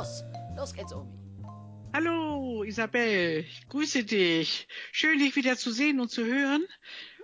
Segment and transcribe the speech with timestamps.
[0.00, 0.24] los.
[0.56, 1.12] Los geht's, Omi.
[1.92, 4.68] Hallo Isabel, ich grüße dich.
[4.92, 6.64] Schön dich wieder zu sehen und zu hören.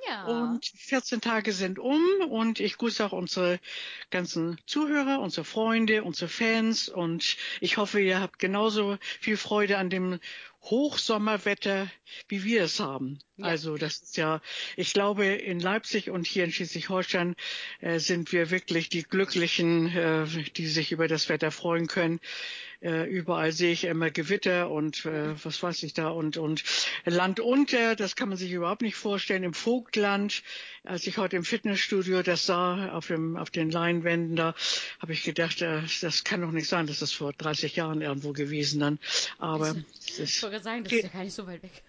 [0.09, 0.25] Ja.
[0.27, 3.61] Und 14 Tage sind um und ich grüße auch unsere
[4.11, 9.89] ganzen Zuhörer, unsere Freunde, unsere Fans und ich hoffe, ihr habt genauso viel Freude an
[9.89, 10.21] dem
[10.71, 11.91] Hochsommerwetter,
[12.29, 13.19] wie wir es haben.
[13.37, 13.47] Ja.
[13.47, 14.41] Also das ist ja,
[14.77, 17.35] ich glaube, in Leipzig und hier in Schleswig-Holstein
[17.81, 22.21] äh, sind wir wirklich die Glücklichen, äh, die sich über das Wetter freuen können.
[22.81, 26.63] Äh, überall sehe ich immer Gewitter und äh, was weiß ich da und und
[27.05, 29.45] Land unter, das kann man sich überhaupt nicht vorstellen.
[29.45, 30.43] Im Vogtland,
[30.85, 34.55] als ich heute im Fitnessstudio das sah auf dem auf den Leinwänden da,
[35.01, 38.33] habe ich gedacht, äh, das kann doch nicht sein, das ist vor 30 Jahren irgendwo
[38.33, 38.99] gewesen dann.
[39.39, 41.83] Aber es Ich ist wollte sagen, das ist ja gar nicht so weit weg.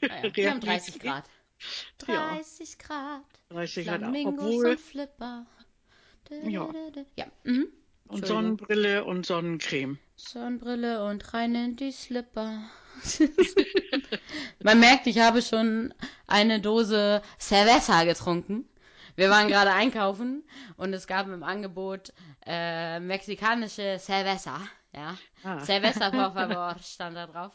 [0.00, 1.24] Naja, wir haben 30 Grad.
[2.06, 2.34] Ja.
[2.34, 3.22] 30 Grad.
[3.50, 5.46] 30 Grad, Flamingos obwohl und Flipper.
[6.44, 6.70] Ja.
[7.16, 7.26] Ja.
[7.44, 7.68] Mhm.
[8.10, 8.26] Und.
[8.26, 9.98] Sonnenbrille und Sonnencreme.
[10.16, 12.62] Sonnenbrille und rein in die Slipper.
[14.62, 15.94] Man merkt, ich habe schon
[16.26, 18.68] eine Dose Cerveza getrunken.
[19.16, 20.44] Wir waren gerade einkaufen
[20.76, 22.12] und es gab im Angebot
[22.46, 24.60] äh, mexikanische Cerveza.
[24.94, 25.16] Ja.
[25.44, 25.60] Ah.
[25.64, 27.52] Cerveza, por favor, stand da drauf.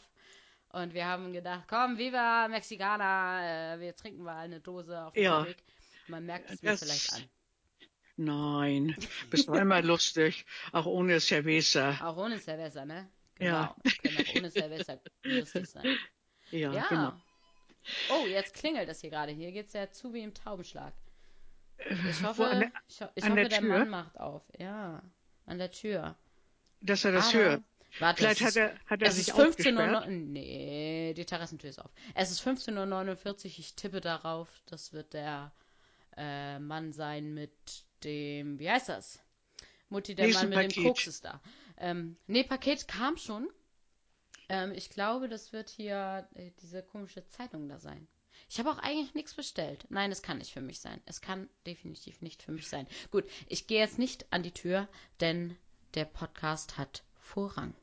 [0.72, 5.22] Und wir haben gedacht, komm, viva Mexicana, äh, wir trinken mal eine Dose auf dem
[5.24, 5.46] Ja.
[5.46, 5.56] Weg.
[6.08, 7.22] Man merkt es mir Das- vielleicht an.
[8.16, 8.96] Nein,
[9.30, 11.98] bist doch immer lustig, auch ohne Cerveza.
[12.02, 13.08] Auch ohne Cerveza, ne?
[13.38, 13.74] Ja.
[13.82, 13.92] Genau.
[14.02, 15.84] Können auch ohne Cerveza lustig sein.
[16.50, 16.86] Ja, Ja.
[16.88, 17.12] genau.
[18.10, 19.32] Oh, jetzt klingelt es hier gerade.
[19.32, 20.92] Hier geht's ja zu wie im Taubenschlag.
[21.78, 23.60] Ich Wo, hoffe, an der- ich, ich hoffe der?
[23.62, 24.42] Mann macht auf.
[24.58, 25.02] Ja,
[25.44, 26.16] an der Tür.
[26.80, 27.62] Dass er das Aber- hört.
[27.98, 30.06] Warte, Vielleicht es hat ist, er, hat er es sich ist 15 Uhr.
[30.06, 31.90] Nee, die Terrassentür ist auf.
[32.14, 33.44] Es ist 15.49 Uhr.
[33.58, 35.52] Ich tippe darauf, das wird der
[36.16, 37.52] äh, Mann sein mit
[38.06, 39.18] dem, wie heißt das?
[39.88, 40.84] Mutti, der Mann mit dem.
[40.84, 41.40] Koks ist da.
[41.76, 43.48] Ähm, nee, Paket kam schon.
[44.48, 48.08] Ähm, ich glaube, das wird hier äh, diese komische Zeitung da sein.
[48.48, 49.86] Ich habe auch eigentlich nichts bestellt.
[49.88, 51.00] Nein, es kann nicht für mich sein.
[51.06, 52.86] Es kann definitiv nicht für mich sein.
[53.10, 54.88] Gut, ich gehe jetzt nicht an die Tür,
[55.20, 55.56] denn
[55.94, 57.74] der Podcast hat Vorrang.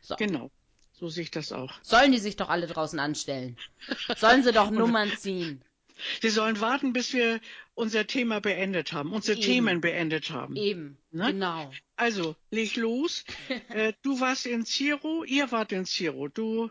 [0.00, 0.16] So.
[0.16, 0.50] Genau,
[0.92, 1.72] so sehe ich das auch.
[1.82, 3.56] Sollen die sich doch alle draußen anstellen?
[4.16, 5.62] Sollen sie doch Nummern ziehen?
[6.20, 7.40] Sie sollen warten, bis wir
[7.74, 9.46] unser Thema beendet haben, unsere Eben.
[9.46, 10.56] Themen beendet haben.
[10.56, 10.98] Eben.
[11.10, 11.32] Ne?
[11.32, 11.70] Genau.
[11.96, 13.24] Also, leg los.
[13.68, 16.70] äh, du warst in Ziro, ihr wart in Ziro, du,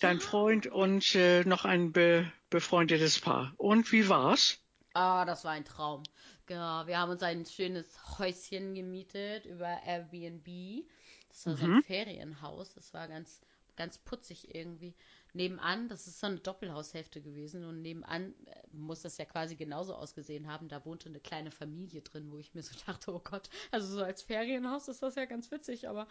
[0.00, 3.54] dein Freund und äh, noch ein be befreundetes Paar.
[3.58, 4.58] Und wie war's?
[4.94, 6.02] Ah, das war ein Traum.
[6.46, 7.86] Genau, wir haben uns ein schönes
[8.18, 10.84] Häuschen gemietet über Airbnb.
[11.28, 11.82] Das war so ein Mhm.
[11.84, 12.74] Ferienhaus.
[12.74, 13.40] Das war ganz,
[13.76, 14.94] ganz putzig irgendwie.
[15.32, 19.94] Nebenan, das ist so eine Doppelhaushälfte gewesen und nebenan äh, muss das ja quasi genauso
[19.94, 20.68] ausgesehen haben.
[20.68, 24.02] Da wohnte eine kleine Familie drin, wo ich mir so dachte, oh Gott, also so
[24.02, 26.06] als Ferienhaus ist das ja ganz witzig, aber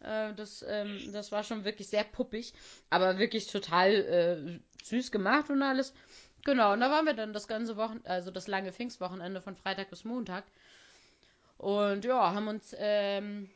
[0.00, 2.52] äh, das, ähm, das war schon wirklich sehr puppig,
[2.90, 5.94] aber wirklich total äh, süß gemacht und alles.
[6.44, 9.88] Genau, und da waren wir dann das ganze Wochen, also das lange Pfingstwochenende von Freitag
[9.88, 10.44] bis Montag.
[11.56, 13.48] Und ja, haben uns, ähm,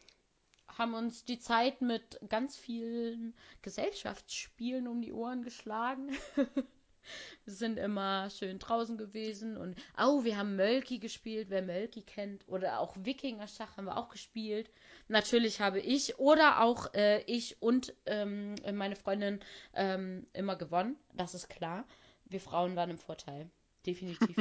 [0.78, 6.10] haben uns die Zeit mit ganz vielen Gesellschaftsspielen um die Ohren geschlagen.
[7.44, 12.46] wir sind immer schön draußen gewesen und, oh, wir haben Mölki gespielt, wer Mölki kennt.
[12.46, 14.70] Oder auch Wikinger-Schach haben wir auch gespielt.
[15.08, 19.40] Natürlich habe ich oder auch äh, ich und ähm, meine Freundin
[19.74, 21.84] ähm, immer gewonnen, das ist klar.
[22.26, 23.50] Wir Frauen waren im Vorteil.
[23.88, 24.36] Definitiv.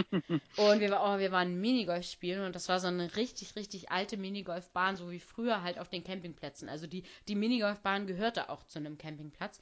[0.57, 4.17] und wir, oh, wir waren Minigolf spielen und das war so eine richtig, richtig alte
[4.17, 6.67] Minigolfbahn, so wie früher halt auf den Campingplätzen.
[6.67, 9.61] Also die, die Minigolfbahn gehörte auch zu einem Campingplatz.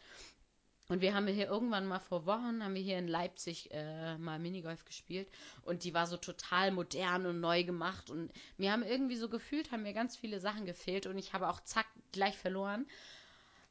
[0.87, 4.39] Und wir haben hier irgendwann mal vor Wochen, haben wir hier in Leipzig äh, mal
[4.39, 5.27] Minigolf gespielt
[5.63, 9.71] und die war so total modern und neu gemacht und mir haben irgendwie so gefühlt,
[9.71, 12.87] haben mir ganz viele Sachen gefehlt und ich habe auch zack gleich verloren.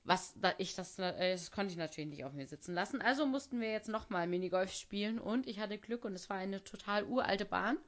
[0.05, 3.01] Was da ich das, äh, das konnte ich natürlich nicht auf mir sitzen lassen.
[3.01, 6.63] Also mussten wir jetzt nochmal Minigolf spielen und ich hatte Glück und es war eine
[6.63, 7.79] total uralte Bahn.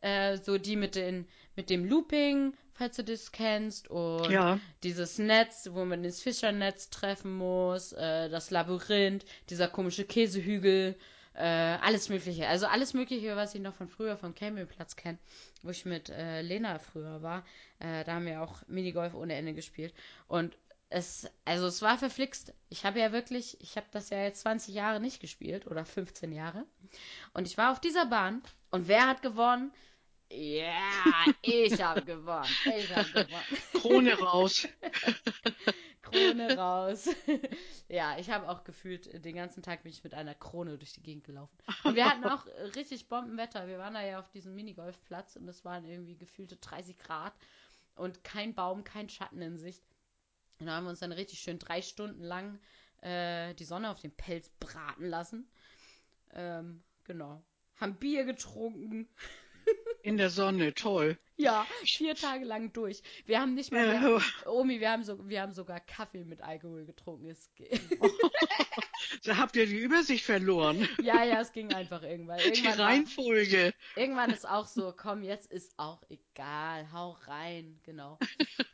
[0.00, 3.88] Äh, so die mit, den, mit dem Looping, falls du das kennst.
[3.88, 4.60] Und Ja.
[4.82, 10.96] dieses Netz, wo man das Fischernetz treffen muss, äh, das Labyrinth, dieser komische Käsehügel,
[11.34, 12.46] äh, alles Mögliche.
[12.46, 15.18] Also alles Mögliche, was ich noch von früher vom Campingplatz kenne,
[15.62, 17.44] wo ich mit äh, Lena früher war.
[17.78, 19.94] Äh, da haben wir auch Minigolf ohne Ende gespielt.
[20.26, 20.56] Und
[20.90, 22.54] es, also es war verflixt.
[22.70, 26.32] Ich habe ja wirklich, ich habe das ja jetzt 20 Jahre nicht gespielt oder 15
[26.32, 26.64] Jahre.
[27.34, 29.72] Und ich war auf dieser Bahn und wer hat gewonnen?
[30.30, 30.92] Ja,
[31.42, 32.48] ich habe gewonnen.
[32.76, 33.62] Ich habe gewonnen.
[33.72, 34.68] Krone raus.
[36.02, 37.08] Krone raus.
[37.88, 41.02] ja, ich habe auch gefühlt, den ganzen Tag bin ich mit einer Krone durch die
[41.02, 41.56] Gegend gelaufen.
[41.84, 42.46] Und wir hatten auch
[42.76, 43.68] richtig Bombenwetter.
[43.68, 47.34] Wir waren da ja auf diesem Minigolfplatz und es waren irgendwie gefühlte 30 Grad
[47.94, 49.82] und kein Baum, kein Schatten in Sicht.
[50.58, 52.58] Und da haben wir uns dann richtig schön drei Stunden lang
[53.02, 55.48] äh, die Sonne auf den Pelz braten lassen.
[56.32, 57.44] Ähm, genau.
[57.76, 59.08] Haben Bier getrunken.
[60.08, 61.18] In der Sonne, toll.
[61.36, 63.02] Ja, vier Tage lang durch.
[63.26, 64.20] Wir haben nicht mal mehr.
[64.46, 67.28] Omi, wir haben, so, wir haben sogar Kaffee mit Alkohol getrunken.
[67.30, 67.68] Es, ge-
[69.24, 70.88] Da habt ihr die Übersicht verloren.
[71.02, 72.38] ja, ja, es ging einfach irgendwann.
[72.38, 73.72] Die Irgendwann, war, Reihenfolge.
[73.96, 78.18] irgendwann ist auch so, komm, jetzt ist auch egal, hau rein, genau.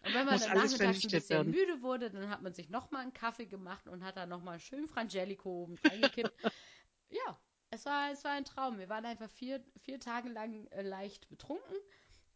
[0.05, 1.51] Und wenn man Muss dann nachmittags ein bisschen werden.
[1.53, 4.89] müde wurde, dann hat man sich nochmal einen Kaffee gemacht und hat dann nochmal schön
[4.89, 6.33] Frangelico oben reingekippt.
[7.11, 7.39] ja,
[7.75, 8.79] es war, es war ein Traum.
[8.79, 11.76] Wir waren einfach vier, vier Tage lang äh, leicht betrunken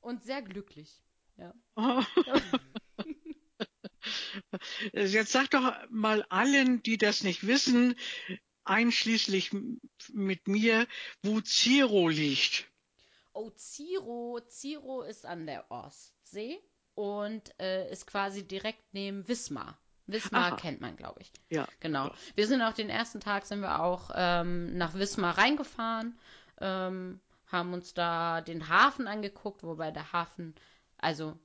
[0.01, 1.03] und sehr glücklich.
[1.37, 1.55] Ja.
[1.77, 2.03] Oh.
[4.93, 7.95] Jetzt sag doch mal allen, die das nicht wissen,
[8.65, 9.53] einschließlich
[10.13, 10.87] mit mir,
[11.23, 12.67] wo Ziro liegt.
[13.33, 14.41] Oh, Ziro.
[14.49, 16.61] Ziro ist an der Ostsee
[16.95, 19.79] und äh, ist quasi direkt neben Wismar.
[20.09, 20.57] Wismar Aha.
[20.57, 21.31] kennt man, glaube ich.
[21.51, 21.69] Ja.
[21.81, 22.07] Genau.
[22.07, 22.15] Ja.
[22.35, 26.19] Wir sind auch den ersten Tag sind wir auch ähm, nach Wismar reingefahren,
[26.61, 30.55] ähm, haben uns da den Hafen angeguckt, wobei der Hafen,
[30.97, 31.39] also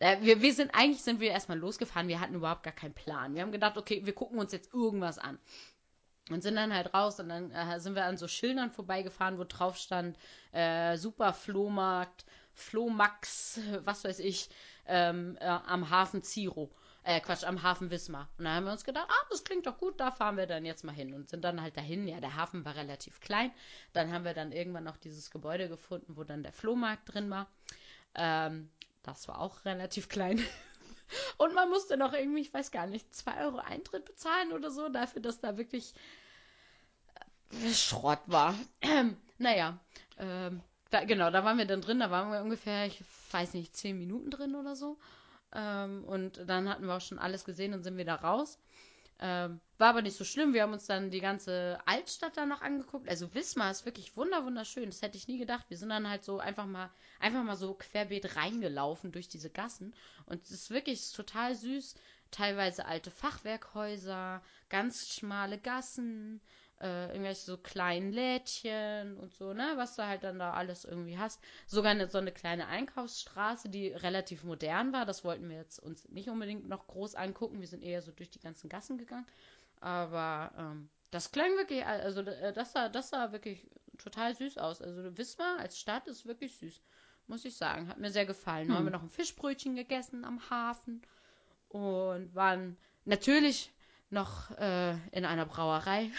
[0.00, 3.34] äh, wir, wir sind eigentlich sind wir erstmal losgefahren, wir hatten überhaupt gar keinen Plan.
[3.34, 5.38] Wir haben gedacht, okay, wir gucken uns jetzt irgendwas an.
[6.30, 9.44] Und sind dann halt raus und dann äh, sind wir an so Schildern vorbeigefahren, wo
[9.44, 10.16] drauf stand,
[10.52, 12.24] äh, super Flohmarkt,
[12.54, 14.48] Flohmax, was weiß ich,
[14.86, 16.70] ähm, äh, am Hafen Ziro.
[17.06, 18.30] Äh, Quatsch, am Hafen Wismar.
[18.38, 20.64] Und dann haben wir uns gedacht, ah, das klingt doch gut, da fahren wir dann
[20.64, 21.12] jetzt mal hin.
[21.12, 22.08] Und sind dann halt dahin.
[22.08, 23.52] Ja, der Hafen war relativ klein.
[23.92, 27.46] Dann haben wir dann irgendwann noch dieses Gebäude gefunden, wo dann der Flohmarkt drin war.
[28.14, 28.70] Ähm,
[29.02, 30.42] das war auch relativ klein.
[31.36, 34.88] Und man musste noch irgendwie, ich weiß gar nicht, 2 Euro Eintritt bezahlen oder so,
[34.88, 35.92] dafür, dass da wirklich
[37.50, 38.54] äh, Schrott war.
[39.36, 39.80] Naja,
[40.16, 43.02] ähm, da, genau, da waren wir dann drin, da waren wir ungefähr, ich
[43.32, 44.96] weiß nicht, 10 Minuten drin oder so.
[45.54, 48.58] Ähm, und dann hatten wir auch schon alles gesehen und sind wieder raus.
[49.20, 50.54] Ähm, war aber nicht so schlimm.
[50.54, 53.08] Wir haben uns dann die ganze Altstadt da noch angeguckt.
[53.08, 54.86] Also Wismar ist wirklich wunder wunderschön.
[54.86, 55.66] Das hätte ich nie gedacht.
[55.68, 56.90] Wir sind dann halt so einfach mal
[57.20, 59.94] einfach mal so querbeet reingelaufen durch diese Gassen
[60.26, 61.94] und es ist wirklich total süß.
[62.30, 66.40] Teilweise alte Fachwerkhäuser, ganz schmale Gassen,
[66.80, 71.18] äh, irgendwelche so kleinen Lädchen und so, ne, was du halt dann da alles irgendwie
[71.18, 71.40] hast.
[71.66, 75.06] Sogar eine, so eine kleine Einkaufsstraße, die relativ modern war.
[75.06, 77.60] Das wollten wir jetzt uns nicht unbedingt noch groß angucken.
[77.60, 79.26] Wir sind eher so durch die ganzen Gassen gegangen.
[79.80, 83.66] Aber ähm, das klang wirklich, also äh, das sah, das sah wirklich
[83.98, 84.82] total süß aus.
[84.82, 86.80] Also Wismar als Stadt ist wirklich süß,
[87.28, 87.88] muss ich sagen.
[87.88, 88.68] Hat mir sehr gefallen.
[88.68, 91.02] Dann haben wir noch ein Fischbrötchen gegessen am Hafen
[91.68, 93.72] und waren natürlich
[94.10, 96.10] noch äh, in einer Brauerei.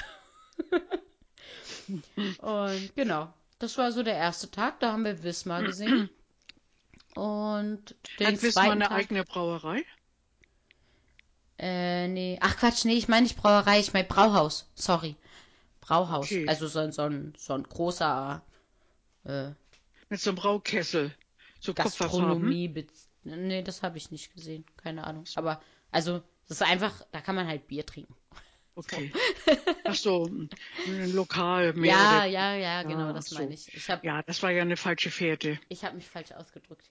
[2.39, 4.79] Und genau, das war so der erste Tag.
[4.79, 6.09] Da haben wir Wismar gesehen.
[7.15, 9.83] Und den Hat Wismar eine Tag, eigene Brauerei?
[11.57, 12.37] Äh, nee.
[12.41, 14.69] Ach Quatsch, nee, ich meine nicht Brauerei, ich meine Brauhaus.
[14.75, 15.15] Sorry.
[15.81, 16.25] Brauhaus.
[16.25, 16.47] Okay.
[16.47, 18.41] Also so, ein- so, ein, so ein großer
[19.23, 19.51] äh,
[20.09, 21.15] Mit so einem Braukessel.
[21.59, 21.73] So.
[21.73, 22.85] Gastronomie.
[23.23, 24.65] Nee, das habe ich nicht gesehen.
[24.77, 25.25] Keine Ahnung.
[25.35, 28.13] Aber, also, das ist einfach, da kann man halt Bier trinken.
[28.75, 29.11] Okay.
[29.85, 30.25] Ach so,
[30.85, 31.91] ein Lokal mehr.
[31.95, 33.35] Ja, oder- ja, ja, genau, Ah, das so.
[33.39, 33.73] meine ich.
[33.73, 35.59] Ich habe Ja, das war ja eine falsche Fährte.
[35.69, 36.89] ich hab mich falsch ausgedrückt.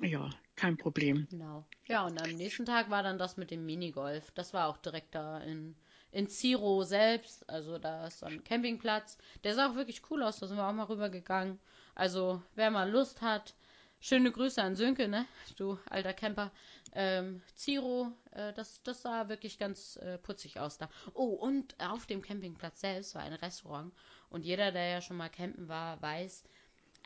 [0.00, 1.26] Ja, kein Problem.
[1.30, 1.64] Genau.
[1.86, 4.30] Ja, und am nächsten Tag war dann das mit dem Minigolf.
[4.34, 5.74] Das war auch direkt da in,
[6.12, 7.48] in Ziro selbst.
[7.50, 9.18] Also da ist so ein Campingplatz.
[9.44, 10.38] Der sah auch wirklich cool aus.
[10.38, 11.58] Da sind wir auch mal rübergegangen.
[11.94, 13.54] Also wer mal Lust hat,
[14.00, 15.26] schöne Grüße an Sönke, ne?
[15.56, 16.52] Du alter Camper.
[16.92, 20.88] Ähm, Ziro, äh, das, das sah wirklich ganz äh, putzig aus da.
[21.14, 23.92] Oh, und auf dem Campingplatz selbst war ein Restaurant.
[24.30, 26.44] Und jeder, der ja schon mal campen war, weiß,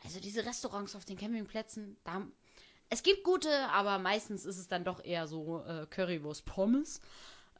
[0.03, 2.25] also diese Restaurants auf den Campingplätzen, da
[2.93, 6.99] es gibt gute, aber meistens ist es dann doch eher so äh, Currywurst Pommes,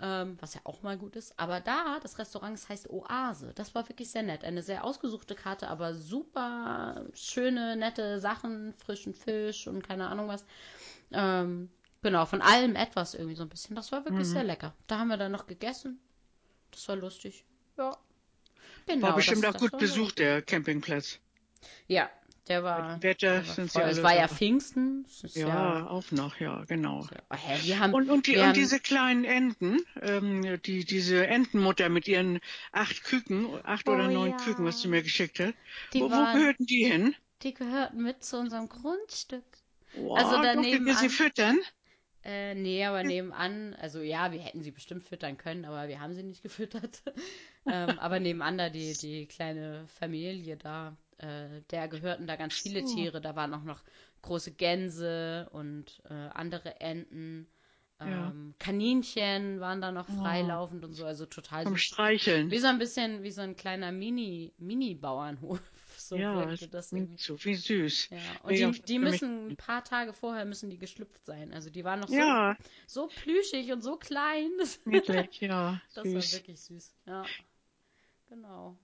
[0.01, 1.37] ähm, was ja auch mal gut ist.
[1.37, 3.51] Aber da, das Restaurant das heißt Oase.
[3.55, 4.43] Das war wirklich sehr nett.
[4.43, 10.43] Eine sehr ausgesuchte Karte, aber super schöne, nette Sachen, frischen Fisch und keine Ahnung was.
[11.11, 11.69] Ähm,
[12.01, 13.75] genau, von allem etwas irgendwie so ein bisschen.
[13.75, 14.73] Das war wirklich sehr lecker.
[14.87, 15.99] Da haben wir dann noch gegessen.
[16.71, 17.45] Das war lustig.
[17.77, 17.97] Ja.
[18.87, 21.19] Genau, War bestimmt das, auch das gut besucht, der Campingplatz.
[21.87, 22.09] Ja,
[22.51, 23.01] der war.
[23.01, 24.27] Wetter sind sie alle Es war ja.
[24.27, 25.05] Pfingsten.
[25.33, 27.07] Ja, ja auch noch, ja, genau.
[27.29, 30.83] Oh, hä, wir haben, Und, und, die, wir und haben, diese kleinen Enten, ähm, die,
[30.85, 32.39] diese Entenmutter mit ihren
[32.71, 34.37] acht Küken, acht Oh oder neun ja.
[34.37, 35.53] Küken, was du mir geschickt hast,
[35.93, 37.15] Die wo, wo waren- gehörten die hin?
[37.43, 39.43] die gehörten mit zu unserem Grundstück.
[39.95, 41.57] Wow, Also daneben ihr sie füttern?
[42.23, 46.13] Äh, nee, aber nebenan, also ja, wir hätten sie bestimmt füttern können, aber wir haben
[46.13, 47.01] sie nicht gefüttert.
[47.65, 52.85] ähm, aber nebenan da die, die kleine Familie da, äh, der gehörten da ganz viele
[52.85, 52.93] so.
[52.95, 53.21] Tiere.
[53.21, 53.83] Da waren auch noch
[54.21, 57.47] große Gänse und äh, andere Enten.
[57.99, 58.29] Ja.
[58.31, 60.21] Ähm, Kaninchen waren da noch Oh.
[60.21, 61.81] freilaufend und so, also total Vom süß.
[61.83, 62.49] Streicheln.
[62.49, 65.59] Wie so ein bisschen, wie so ein kleiner Mini, Mini-Bauernhof.
[65.97, 67.15] So ja, wirkte das irgendwie.
[67.21, 68.09] so wie süß.
[68.09, 71.53] Ja, und Mega die, die müssen ein paar Tage vorher müssen die geschlüpft sein.
[71.53, 74.49] Also die waren noch so, Ja, so plüschig und so klein.
[74.57, 76.33] Das, niedlich, ja, das war süß.
[76.33, 76.95] wirklich süß.
[77.05, 77.23] Ja.
[78.29, 78.77] Genau.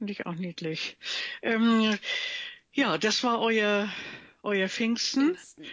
[0.00, 0.96] Finde ich auch niedlich.
[1.42, 1.98] Ähm,
[2.72, 3.86] ja, das war euer,
[4.42, 5.34] euer Pfingsten.
[5.34, 5.66] Pfingsten.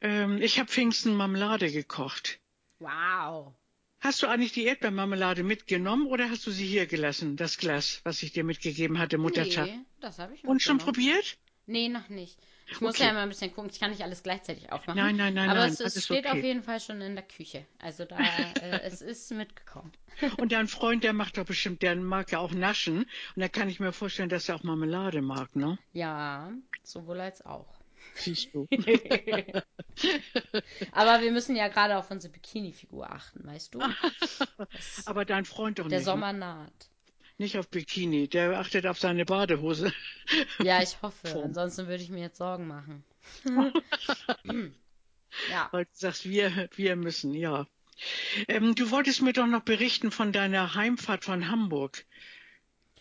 [0.00, 2.40] Ähm, ich habe Pfingsten Marmelade gekocht.
[2.78, 3.52] Wow.
[4.00, 8.22] Hast du eigentlich die Erdbeermarmelade mitgenommen oder hast du sie hier gelassen, das Glas, was
[8.22, 9.66] ich dir mitgegeben hatte, Muttertag?
[9.66, 11.36] Nee, das habe ich Und schon probiert?
[11.68, 12.38] Nee, noch nicht.
[12.66, 13.04] Ich muss Okay.
[13.04, 13.70] ja immer ein bisschen gucken.
[13.70, 14.98] Ich kann nicht alles gleichzeitig aufmachen.
[14.98, 16.38] Nein, nein, nein, Aber nein, es, es steht okay.
[16.38, 17.66] auf jeden Fall schon in der Küche.
[17.78, 18.16] Also da,
[18.62, 19.92] äh, es ist mitgekommen.
[20.38, 23.00] Und dein Freund, der macht doch bestimmt, der mag ja auch naschen.
[23.00, 25.78] Und da kann ich mir vorstellen, dass er auch Marmelade mag, ne?
[25.92, 26.50] Ja,
[26.82, 27.66] sowohl als auch.
[28.14, 28.66] Siehst du.
[30.92, 33.80] Aber wir müssen ja gerade auf unsere Bikini-Figur achten, weißt du?
[34.72, 36.06] Das, Aber dein Freund doch der nicht.
[36.06, 36.90] Sommer naht.
[37.38, 38.28] Nicht auf Bikini.
[38.28, 39.92] Der achtet auf seine Badehose.
[40.58, 41.26] Ja, ich hoffe.
[41.26, 41.44] Form.
[41.44, 43.02] Ansonsten würde ich mir jetzt Sorgen machen.
[45.50, 45.68] ja.
[45.70, 47.66] Weil du sagst, wir, wir müssen, ja.
[48.46, 52.04] Ähm, du wolltest mir doch noch berichten von deiner Heimfahrt von Hamburg.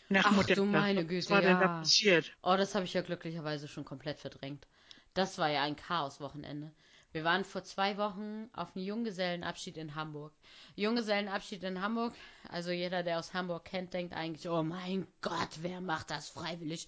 [0.07, 0.65] Nach Ach du Muttertag.
[0.67, 1.79] meine Was Güte, war denn da ja.
[1.79, 2.31] passiert?
[2.41, 4.65] Oh, das habe ich ja glücklicherweise schon komplett verdrängt.
[5.13, 6.71] Das war ja ein Chaos-Wochenende.
[7.11, 10.33] Wir waren vor zwei Wochen auf einem Junggesellenabschied in Hamburg.
[10.75, 12.13] Junggesellenabschied in Hamburg,
[12.49, 16.87] also jeder, der aus Hamburg kennt, denkt eigentlich, oh mein Gott, wer macht das freiwillig?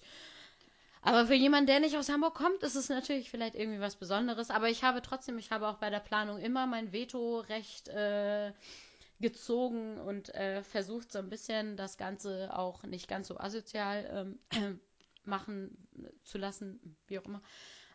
[1.02, 4.50] Aber für jemanden, der nicht aus Hamburg kommt, ist es natürlich vielleicht irgendwie was Besonderes.
[4.50, 8.52] Aber ich habe trotzdem, ich habe auch bei der Planung immer mein Vetorecht äh,
[9.18, 14.80] gezogen und äh, versucht so ein bisschen das Ganze auch nicht ganz so asozial ähm,
[15.24, 15.88] machen
[16.22, 17.42] zu lassen, wie auch immer.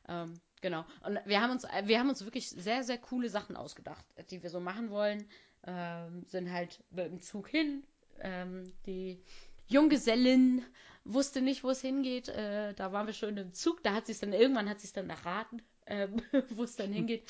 [0.08, 0.84] Ähm, genau.
[1.04, 4.42] Und wir haben uns, äh, wir haben uns wirklich sehr, sehr coole Sachen ausgedacht, die
[4.42, 5.30] wir so machen wollen.
[5.64, 7.84] Ähm, sind halt dem Zug hin.
[8.20, 9.22] Ähm, die
[9.68, 10.66] Junggesellin
[11.04, 12.30] wusste nicht, wo es hingeht.
[12.30, 13.84] Äh, da waren wir schon im Zug.
[13.84, 16.20] Da hat sie es dann irgendwann hat sie es dann erraten, ähm,
[16.50, 17.30] wo es dann hingeht.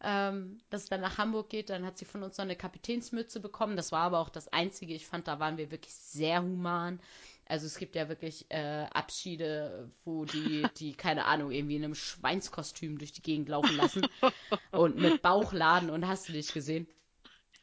[0.00, 1.68] Ähm, dass es dann nach Hamburg geht.
[1.68, 3.76] Dann hat sie von uns noch eine Kapitänsmütze bekommen.
[3.76, 4.94] Das war aber auch das Einzige.
[4.94, 6.98] Ich fand, da waren wir wirklich sehr human.
[7.46, 11.94] Also es gibt ja wirklich äh, Abschiede, wo die, die, keine Ahnung, irgendwie in einem
[11.94, 14.06] Schweinskostüm durch die Gegend laufen lassen
[14.70, 16.86] und mit Bauchladen und hast du nicht gesehen.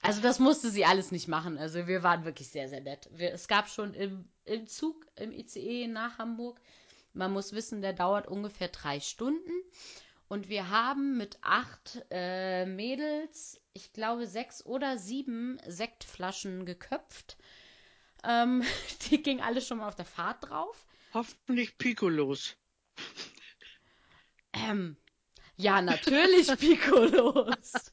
[0.03, 1.57] Also das musste sie alles nicht machen.
[1.57, 3.09] Also wir waren wirklich sehr, sehr nett.
[3.11, 6.59] Wir, es gab schon im, im Zug, im ICE nach Hamburg,
[7.13, 9.51] man muss wissen, der dauert ungefähr drei Stunden.
[10.27, 17.37] Und wir haben mit acht äh, Mädels, ich glaube sechs oder sieben Sektflaschen geköpft.
[18.23, 18.63] Ähm,
[19.09, 20.85] die gingen alle schon mal auf der Fahrt drauf.
[21.13, 22.55] Hoffentlich Piccolos.
[24.53, 24.97] Ähm,
[25.57, 27.91] ja, natürlich Piccolos.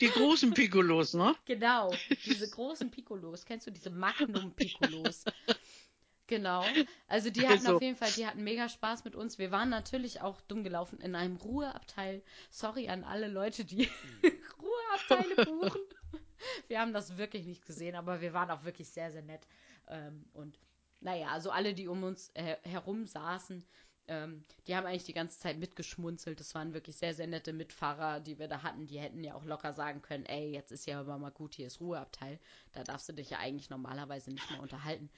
[0.00, 1.34] Die großen Piccolos, ne?
[1.44, 3.44] Genau, diese großen Piccolos.
[3.44, 5.24] Kennst du diese Magnum Piccolos?
[6.26, 6.64] Genau.
[7.08, 7.76] Also die hatten Also.
[7.76, 9.38] auf jeden Fall, die hatten mega Spaß mit uns.
[9.38, 12.22] Wir waren natürlich auch dumm gelaufen in einem Ruheabteil.
[12.50, 13.88] Sorry an alle Leute, die
[14.62, 15.80] Ruheabteile buchen.
[16.68, 19.46] Wir haben das wirklich nicht gesehen, aber wir waren auch wirklich sehr, sehr nett.
[19.88, 20.58] Ähm, und
[21.00, 23.64] naja, also alle, die um uns äh, herum saßen,
[24.08, 26.40] ähm, die haben eigentlich die ganze Zeit mitgeschmunzelt.
[26.40, 28.86] Das waren wirklich sehr, sehr nette Mitfahrer, die wir da hatten.
[28.86, 31.68] Die hätten ja auch locker sagen können, ey, jetzt ist ja aber mal gut, hier
[31.68, 32.38] ist Ruheabteil.
[32.72, 35.10] Da darfst du dich ja eigentlich normalerweise nicht mehr unterhalten.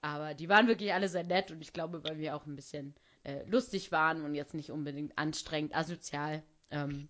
[0.00, 2.94] Aber die waren wirklich alle sehr nett und ich glaube, weil wir auch ein bisschen
[3.24, 7.08] äh, lustig waren und jetzt nicht unbedingt anstrengend, asozial, ähm,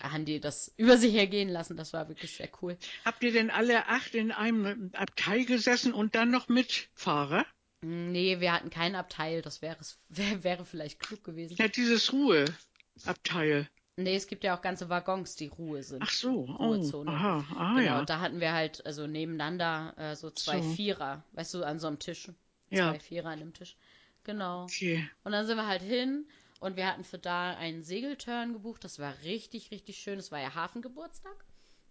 [0.00, 1.76] haben die das über sich hergehen lassen.
[1.76, 2.76] Das war wirklich sehr cool.
[3.04, 7.44] Habt ihr denn alle acht in einem Abteil gesessen und dann noch Mitfahrer?
[7.80, 9.42] Nee, wir hatten kein Abteil.
[9.42, 9.78] Das wäre,
[10.08, 11.56] wär, wäre vielleicht klug gewesen.
[11.58, 13.68] Ja, dieses Ruheabteil.
[13.96, 16.02] Nee, es gibt ja auch ganze Waggons, die Ruhe sind.
[16.04, 17.10] Ach so, oh, Ruhezone.
[17.10, 17.98] aha, ah genau, ja.
[17.98, 20.70] und da hatten wir halt also nebeneinander äh, so zwei So.
[20.74, 22.30] Vierer, weißt du, an so einem Tisch.
[22.70, 22.92] Ja.
[22.92, 23.76] Zwei Vierer an dem Tisch.
[24.22, 24.64] Genau.
[24.64, 25.08] Okay.
[25.24, 26.26] Und dann sind wir halt hin
[26.60, 28.84] und wir hatten für da einen Segelturn gebucht.
[28.84, 30.18] Das war richtig, richtig schön.
[30.18, 31.44] Es war ja Hafengeburtstag.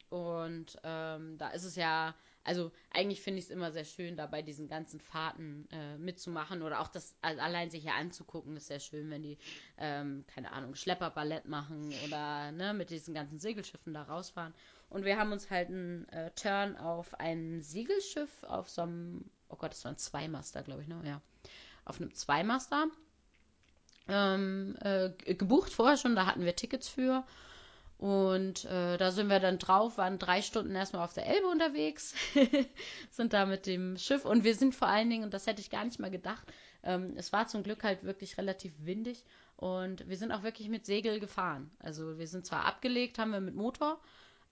[0.10, 4.26] Und ähm, da ist es ja, also eigentlich finde ich es immer sehr schön, da
[4.26, 8.80] bei diesen ganzen Fahrten äh, mitzumachen oder auch das allein sich hier anzugucken, ist sehr
[8.80, 9.38] schön, wenn die,
[9.78, 14.54] ähm, keine Ahnung, Schlepperballett machen oder ne, mit diesen ganzen Segelschiffen da rausfahren.
[14.90, 19.58] Und wir haben uns halt einen äh, Turn auf ein Segelschiff, auf so einem, oh
[19.58, 21.02] Gott, das war ein Zweimaster, glaube ich, ne?
[21.04, 21.22] Ja.
[21.84, 22.88] Auf einem Zweimaster
[24.08, 27.24] ähm, äh, gebucht vorher schon, da hatten wir Tickets für.
[27.98, 32.14] Und äh, da sind wir dann drauf, waren drei Stunden erstmal auf der Elbe unterwegs,
[33.10, 35.72] sind da mit dem Schiff und wir sind vor allen Dingen, und das hätte ich
[35.72, 36.44] gar nicht mal gedacht,
[36.84, 39.24] ähm, es war zum Glück halt wirklich relativ windig
[39.56, 41.72] und wir sind auch wirklich mit Segel gefahren.
[41.80, 44.00] Also wir sind zwar abgelegt, haben wir mit Motor,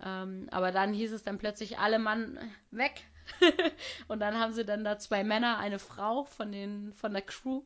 [0.04, 2.40] ähm, aber dann hieß es dann plötzlich alle Mann
[2.72, 3.04] weg.
[4.08, 7.62] und dann haben sie dann da zwei Männer, eine Frau von den von der Crew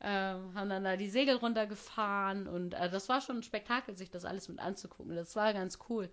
[0.00, 4.10] äh, haben dann da die Segel runtergefahren und äh, das war schon ein Spektakel, sich
[4.10, 5.14] das alles mit anzugucken.
[5.14, 6.10] Das war ganz cool,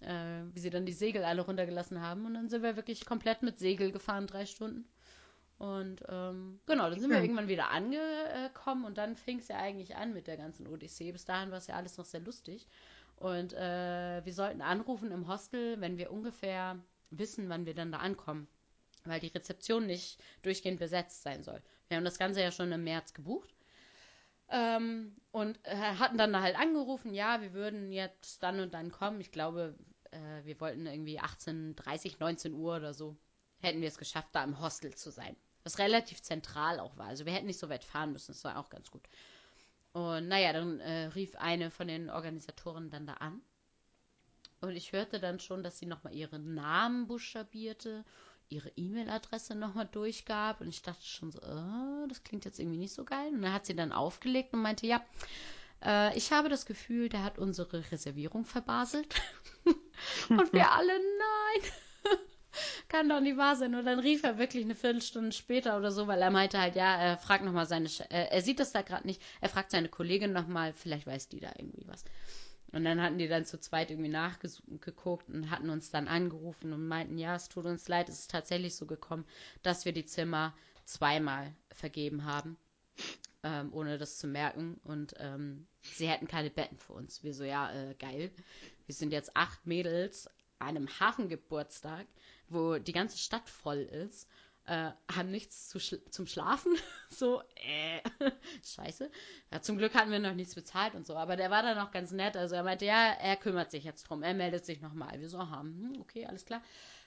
[0.00, 3.42] äh, wie sie dann die Segel alle runtergelassen haben und dann sind wir wirklich komplett
[3.42, 4.86] mit Segel gefahren, drei Stunden.
[5.58, 9.96] Und ähm, genau, dann sind wir irgendwann wieder angekommen und dann fing es ja eigentlich
[9.96, 11.12] an mit der ganzen Odyssee.
[11.12, 12.66] Bis dahin war es ja alles noch sehr lustig.
[13.16, 16.78] Und äh, wir sollten anrufen im Hostel, wenn wir ungefähr
[17.08, 18.48] wissen, wann wir dann da ankommen
[19.08, 21.62] weil die Rezeption nicht durchgehend besetzt sein soll.
[21.88, 23.54] Wir haben das Ganze ja schon im März gebucht.
[24.48, 29.20] Ähm, und äh, hatten dann halt angerufen, ja, wir würden jetzt dann und dann kommen.
[29.20, 29.76] Ich glaube,
[30.12, 33.16] äh, wir wollten irgendwie 18, 30, 19 Uhr oder so.
[33.60, 35.36] Hätten wir es geschafft, da im Hostel zu sein.
[35.64, 37.06] Was relativ zentral auch war.
[37.06, 38.32] Also wir hätten nicht so weit fahren müssen.
[38.32, 39.02] Das war auch ganz gut.
[39.92, 43.40] Und naja, dann äh, rief eine von den Organisatoren dann da an.
[44.60, 48.04] Und ich hörte dann schon, dass sie nochmal ihren Namen buchstabierte
[48.48, 50.60] ihre E-Mail-Adresse nochmal durchgab.
[50.60, 53.30] Und ich dachte schon so, äh, das klingt jetzt irgendwie nicht so geil.
[53.32, 55.04] Und dann hat sie dann aufgelegt und meinte, ja,
[55.84, 59.14] äh, ich habe das Gefühl, der hat unsere Reservierung verbaselt.
[60.28, 61.70] und wir alle, nein.
[62.88, 63.74] Kann doch nicht wahr sein.
[63.74, 66.96] Und dann rief er wirklich eine Viertelstunde später oder so, weil er meinte halt, ja,
[66.96, 70.32] er fragt nochmal seine, äh, er sieht das da gerade nicht, er fragt seine Kollegin
[70.32, 72.04] nochmal, vielleicht weiß die da irgendwie was.
[72.72, 76.86] Und dann hatten die dann zu zweit irgendwie nachgeguckt und hatten uns dann angerufen und
[76.86, 79.24] meinten, ja, es tut uns leid, es ist tatsächlich so gekommen,
[79.62, 82.56] dass wir die Zimmer zweimal vergeben haben,
[83.42, 84.80] ähm, ohne das zu merken.
[84.84, 87.22] Und ähm, sie hätten keine Betten für uns.
[87.22, 88.30] Wir so, ja, äh, geil.
[88.86, 92.06] Wir sind jetzt acht Mädels an einem Hafengeburtstag,
[92.48, 94.28] wo die ganze Stadt voll ist
[94.66, 96.76] äh, haben nichts zu schl zum Schlafen.
[97.10, 98.00] so, äh,
[98.64, 99.10] scheiße.
[99.52, 101.16] Ja, zum Glück hatten wir noch nichts bezahlt und so.
[101.16, 102.36] Aber der war dann auch ganz nett.
[102.36, 104.22] Also er meinte, ja, er kümmert sich jetzt drum.
[104.22, 105.20] Er meldet sich nochmal.
[105.20, 106.62] Wir so, haben, hm, okay, alles klar.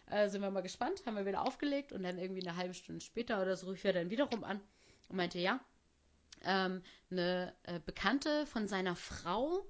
[0.10, 1.04] Äh, sind wir mal gespannt.
[1.06, 3.94] Haben wir wieder aufgelegt und dann irgendwie eine halbe Stunde später oder so rief er
[3.94, 4.62] dann wiederum an
[5.10, 5.60] und meinte, ja,
[6.44, 9.66] ähm, eine äh, Bekannte von seiner Frau,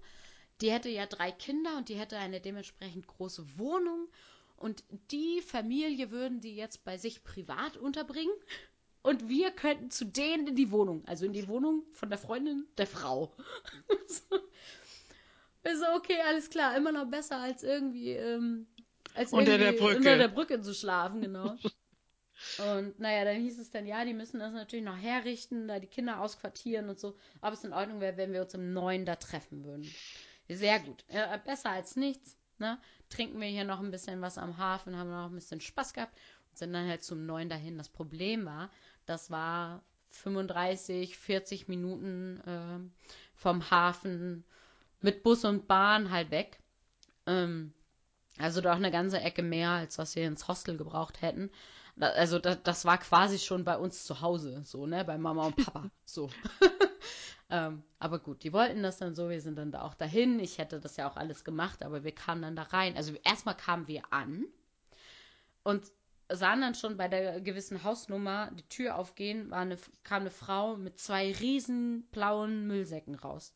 [0.62, 4.08] die hätte ja drei Kinder und die hätte eine dementsprechend große Wohnung
[4.59, 8.33] und die Familie würden die jetzt bei sich privat unterbringen.
[9.01, 11.05] Und wir könnten zu denen in die Wohnung.
[11.05, 13.33] Also in die Wohnung von der Freundin der Frau.
[14.07, 16.75] so, okay, alles klar.
[16.75, 18.67] Immer noch besser als irgendwie, ähm,
[19.15, 19.97] als unter irgendwie der Brücke.
[19.97, 21.55] unter der Brücke zu schlafen, genau.
[22.57, 25.87] Und naja, dann hieß es dann, ja, die müssen das natürlich noch herrichten, da die
[25.87, 27.17] Kinder ausquartieren und so.
[27.41, 29.89] Ob es in Ordnung wäre, wenn wir uns im Neuen da treffen würden.
[30.47, 31.05] Sehr gut.
[31.09, 32.38] Ja, besser als nichts.
[32.59, 32.77] Ne?
[33.09, 36.17] Trinken wir hier noch ein bisschen was am Hafen, haben noch ein bisschen Spaß gehabt
[36.49, 37.77] und sind dann halt zum Neuen dahin.
[37.77, 38.69] Das Problem war,
[39.05, 42.79] das war 35, 40 Minuten äh,
[43.35, 44.43] vom Hafen
[45.01, 46.59] mit Bus und Bahn halt weg.
[47.25, 47.73] Ähm,
[48.37, 51.51] also doch eine ganze Ecke mehr, als was wir ins Hostel gebraucht hätten.
[51.99, 55.57] Also das, das war quasi schon bei uns zu Hause, so, ne, bei Mama und
[55.57, 56.29] Papa, so.
[57.51, 60.39] Ähm, aber gut, die wollten das dann so, wir sind dann da auch dahin.
[60.39, 62.95] Ich hätte das ja auch alles gemacht, aber wir kamen dann da rein.
[62.95, 64.45] Also erstmal kamen wir an
[65.63, 65.83] und
[66.31, 70.99] sahen dann schon bei der gewissen Hausnummer die Tür aufgehen, eine, kam eine Frau mit
[70.99, 73.53] zwei riesen blauen Müllsäcken raus.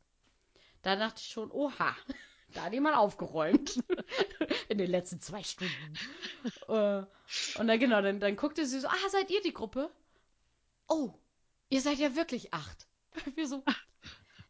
[0.81, 1.95] Da dachte ich schon, oha,
[2.53, 3.83] da hat jemand aufgeräumt.
[4.69, 5.93] In den letzten zwei Stunden.
[6.67, 7.03] Äh,
[7.59, 9.91] und dann genau, dann, dann guckte sie so, ah, seid ihr die Gruppe?
[10.87, 11.13] Oh,
[11.69, 12.87] ihr seid ja wirklich acht.
[13.35, 13.63] Wir so,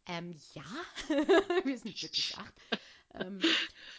[0.06, 0.64] ähm, ja,
[1.64, 2.54] wir sind wirklich acht.
[3.14, 3.40] Ähm,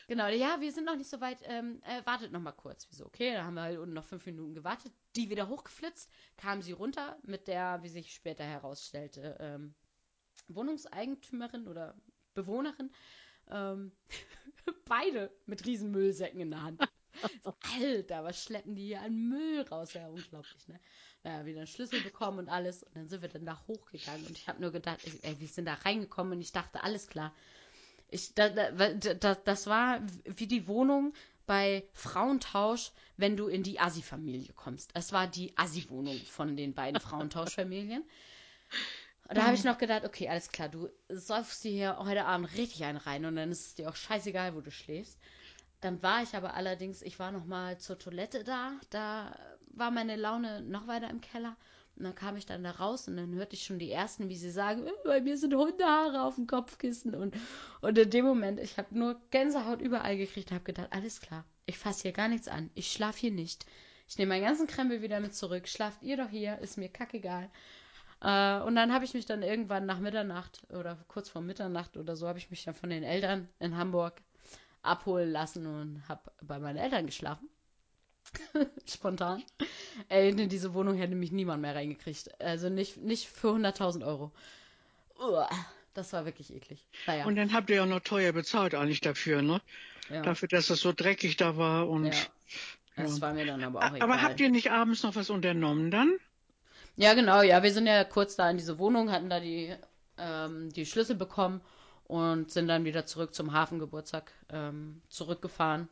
[0.08, 1.40] genau, ja, wir sind noch nicht so weit.
[1.44, 2.88] Ähm, äh, wartet noch mal kurz.
[2.90, 3.06] Wieso?
[3.06, 4.92] Okay, da haben wir halt unten noch fünf Minuten gewartet.
[5.16, 9.74] Die wieder hochgeflitzt, kam sie runter mit der, wie sich später herausstellte, ähm,
[10.48, 11.96] Wohnungseigentümerin oder
[12.34, 12.92] Bewohnerin.
[13.50, 13.92] Ähm,
[14.86, 16.82] beide mit riesen Müllsäcken in der Hand.
[17.22, 19.94] So, Alter, was schleppen die hier an Müll raus?
[19.94, 20.80] Ja, unglaublich, ne?
[21.24, 22.84] Naja, wieder einen Schlüssel bekommen und alles.
[22.84, 24.26] Und dann sind wir dann da hochgegangen.
[24.28, 27.34] Und ich habe nur gedacht, ey, wir sind da reingekommen und ich dachte, alles klar.
[28.10, 31.14] Ich, da, da, da, das war wie die Wohnung
[31.48, 34.92] bei Frauentausch, wenn du in die Assi-Familie kommst.
[34.94, 38.04] Es war die Assi-Wohnung von den beiden Frauentauschfamilien.
[39.28, 42.56] Und da habe ich noch gedacht, okay, alles klar, du säufst dir hier heute Abend
[42.56, 45.20] richtig einen rein und dann ist es dir auch scheißegal, wo du schläfst.
[45.86, 50.16] Dann war ich aber allerdings, ich war noch mal zur Toilette da, da war meine
[50.16, 51.56] Laune noch weiter im Keller.
[51.96, 54.36] Und dann kam ich dann da raus und dann hörte ich schon die ersten, wie
[54.36, 57.14] sie sagen, äh, bei mir sind Hundehaare auf dem Kopfkissen.
[57.14, 57.36] Und,
[57.82, 61.78] und in dem Moment, ich habe nur Gänsehaut überall gekriegt, habe gedacht, alles klar, ich
[61.78, 63.68] fasse hier gar nichts an, ich schlafe hier nicht.
[64.08, 67.52] Ich nehme meinen ganzen Krempel wieder mit zurück, schlaft ihr doch hier, ist mir kackegal.
[68.22, 72.16] Äh, und dann habe ich mich dann irgendwann nach Mitternacht oder kurz vor Mitternacht oder
[72.16, 74.20] so, habe ich mich dann von den Eltern in Hamburg
[74.86, 77.50] abholen lassen und habe bei meinen Eltern geschlafen.
[78.88, 79.44] Spontan.
[80.10, 82.42] Ey, in diese Wohnung hätte mich niemand mehr reingekriegt.
[82.42, 84.32] Also nicht, nicht für 100.000 Euro.
[85.20, 85.50] Uah,
[85.94, 86.86] das war wirklich eklig.
[87.08, 87.26] Naja.
[87.26, 89.62] Und dann habt ihr ja noch teuer bezahlt eigentlich dafür, ne?
[90.10, 90.22] Ja.
[90.22, 92.08] Dafür, dass es so dreckig da war und.
[92.08, 92.14] Ja.
[92.96, 93.22] Das ja.
[93.22, 94.02] war mir dann aber auch egal.
[94.02, 96.14] Aber habt ihr nicht abends noch was unternommen dann?
[96.96, 99.76] Ja, genau, ja, wir sind ja kurz da in diese Wohnung, hatten da die,
[100.18, 101.62] ähm, die Schlüssel bekommen
[102.06, 105.90] und sind dann wieder zurück zum Hafengeburtstag ähm, zurückgefahren.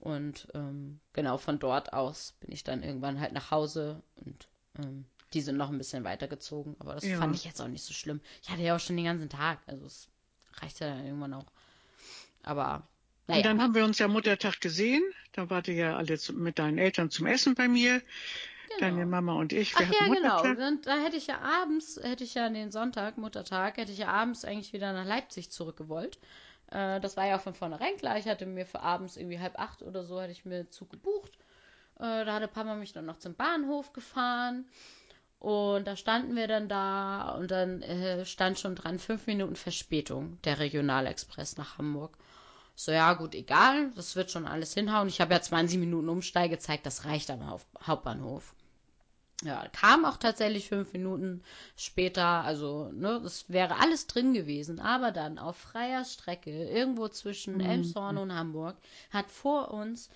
[0.00, 5.04] Und ähm, genau von dort aus bin ich dann irgendwann halt nach Hause und ähm,
[5.32, 6.74] die sind noch ein bisschen weitergezogen.
[6.80, 7.18] Aber das ja.
[7.18, 8.20] fand ich jetzt auch nicht so schlimm.
[8.42, 10.08] Ich hatte ja auch schon den ganzen Tag, also es
[10.54, 11.46] reicht ja dann irgendwann auch.
[12.42, 12.88] Aber
[13.28, 13.38] naja.
[13.38, 15.02] Und dann haben wir uns ja Muttertag gesehen.
[15.32, 18.02] Da wart ihr ja alle mit deinen Eltern zum Essen bei mir.
[18.78, 18.90] Genau.
[18.90, 19.74] Deine Mama und ich.
[19.76, 20.42] Ach ja, genau.
[20.68, 24.08] Und da hätte ich ja abends, hätte ich ja den Sonntag, Muttertag, hätte ich ja
[24.08, 26.18] abends eigentlich wieder nach Leipzig zurückgewollt.
[26.70, 28.18] Äh, das war ja auch von vornherein klar.
[28.18, 31.32] Ich hatte mir für abends irgendwie halb acht oder so, hatte ich mir Zug gebucht.
[31.98, 34.66] Äh, da hatte Papa mich dann noch zum Bahnhof gefahren.
[35.38, 40.40] Und da standen wir dann da und dann äh, stand schon dran fünf Minuten Verspätung
[40.42, 42.16] der Regionalexpress nach Hamburg.
[42.74, 45.08] So, ja, gut, egal, das wird schon alles hinhauen.
[45.08, 48.54] Ich habe ja 20 Minuten Umsteigezeit, das reicht am Hauptbahnhof.
[49.44, 51.42] Ja, kam auch tatsächlich fünf Minuten
[51.76, 57.54] später, also, ne, das wäre alles drin gewesen, aber dann auf freier Strecke, irgendwo zwischen
[57.54, 57.60] mhm.
[57.60, 58.76] Elmshorn und Hamburg,
[59.10, 60.10] hat vor uns,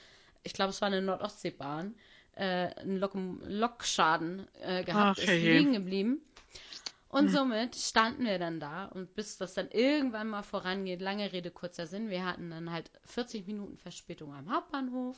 [0.45, 1.95] ich glaube, es war eine Nordostseebahn,
[2.37, 3.15] äh, einen Lok
[3.47, 5.59] Lokschaden äh, gehabt, Ach, ist hey.
[5.59, 6.21] liegen geblieben.
[7.09, 11.51] Und somit standen wir dann da und bis das dann irgendwann mal vorangeht, lange Rede,
[11.51, 15.17] kurzer Sinn, wir hatten dann halt 40 Minuten Verspätung am Hauptbahnhof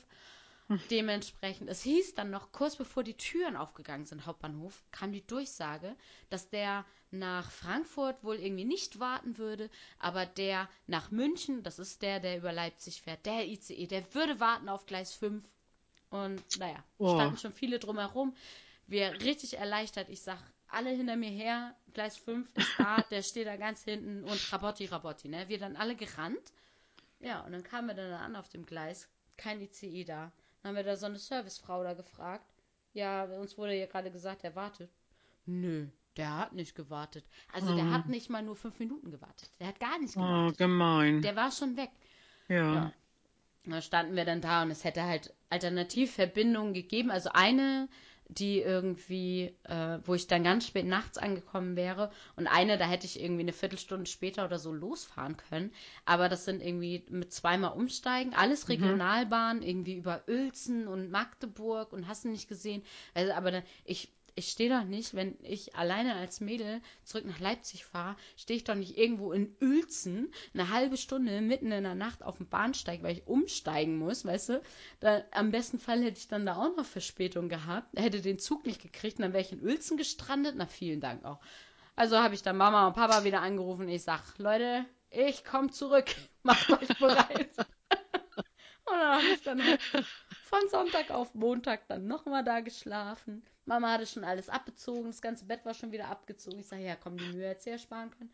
[0.90, 5.96] Dementsprechend, es hieß dann noch, kurz bevor die Türen aufgegangen sind, Hauptbahnhof, kam die Durchsage,
[6.28, 12.02] dass der nach Frankfurt wohl irgendwie nicht warten würde, aber der nach München, das ist
[12.02, 15.42] der, der über Leipzig fährt, der ICE, der würde warten auf Gleis 5.
[16.10, 17.14] Und naja, oh.
[17.14, 18.34] standen schon viele drumherum.
[18.86, 20.08] Wir richtig erleichtert.
[20.10, 24.24] Ich sag, alle hinter mir her, Gleis 5 ist da, der steht da ganz hinten
[24.24, 25.48] und Rabotti, Rabotti, ne?
[25.48, 26.52] Wir dann alle gerannt.
[27.20, 30.32] Ja, und dann kamen wir dann an auf dem Gleis, kein ICE da.
[30.68, 32.44] Dann haben wir da so eine Servicefrau da gefragt.
[32.92, 34.90] Ja, uns wurde ja gerade gesagt, er wartet.
[35.46, 35.86] Nö,
[36.18, 37.24] der hat nicht gewartet.
[37.54, 37.74] Also oh.
[37.74, 39.50] der hat nicht mal nur fünf Minuten gewartet.
[39.60, 40.52] Der hat gar nicht oh, gewartet.
[40.52, 41.22] Oh, gemein.
[41.22, 41.88] Der war schon weg.
[42.48, 42.74] Ja.
[42.74, 42.92] ja.
[43.64, 47.10] Da standen wir dann da und es hätte halt Alternativverbindungen gegeben.
[47.10, 47.88] Also eine
[48.28, 52.10] die irgendwie, äh, wo ich dann ganz spät nachts angekommen wäre.
[52.36, 55.72] Und eine, da hätte ich irgendwie eine Viertelstunde später oder so losfahren können.
[56.04, 58.34] Aber das sind irgendwie mit zweimal umsteigen.
[58.34, 58.68] Alles.
[58.68, 59.62] Regionalbahn, mhm.
[59.62, 62.82] irgendwie über Uelzen und Magdeburg und hast du nicht gesehen.
[63.14, 67.40] Also, aber dann, ich ich stehe doch nicht, wenn ich alleine als Mädel zurück nach
[67.40, 71.94] Leipzig fahre, stehe ich doch nicht irgendwo in Uelzen eine halbe Stunde mitten in der
[71.94, 74.62] Nacht auf dem Bahnsteig, weil ich umsteigen muss, weißt du?
[75.00, 78.66] Da, am besten Fall hätte ich dann da auch noch Verspätung gehabt, hätte den Zug
[78.66, 80.54] nicht gekriegt und dann wäre ich in Uelzen gestrandet.
[80.56, 81.40] Na, vielen Dank auch.
[81.96, 83.88] Also habe ich dann Mama und Papa wieder angerufen.
[83.88, 86.06] Ich sag, Leute, ich komme zurück.
[86.42, 87.50] Macht euch bereit.
[87.58, 89.80] und dann habe ich dann halt
[90.48, 93.42] von Sonntag auf Montag dann nochmal da geschlafen.
[93.66, 96.58] Mama hatte schon alles abgezogen, das ganze Bett war schon wieder abgezogen.
[96.58, 98.32] Ich sage, ja, komm, die Mühe hätte sie ersparen können.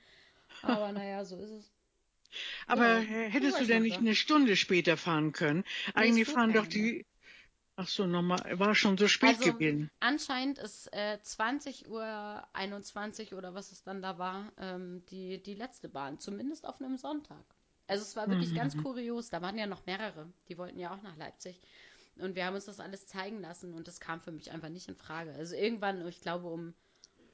[0.62, 1.72] Aber naja, so ist es.
[2.66, 5.64] Aber ja, hättest du denn nicht eine Stunde später fahren können?
[5.94, 7.04] Eigentlich fahren doch die.
[7.76, 9.90] Ach so, nochmal, war schon so spät also, gewesen.
[9.98, 15.54] Anscheinend ist äh, 20 Uhr 21 oder was es dann da war, ähm, die, die
[15.54, 17.44] letzte Bahn, zumindest auf einem Sonntag.
[17.88, 18.56] Also es war wirklich mhm.
[18.56, 19.28] ganz kurios.
[19.28, 21.60] Da waren ja noch mehrere, die wollten ja auch nach Leipzig.
[22.18, 24.88] Und wir haben uns das alles zeigen lassen und das kam für mich einfach nicht
[24.88, 25.32] in Frage.
[25.32, 26.74] Also irgendwann, ich glaube um,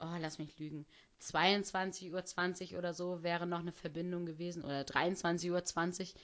[0.01, 0.87] oh, lass mich lügen,
[1.21, 6.21] 22.20 Uhr oder so wäre noch eine Verbindung gewesen oder 23.20 Uhr.